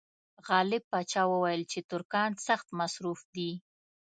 [0.47, 3.51] غالب پاشا وویل چې ترکان سخت مصروف دي.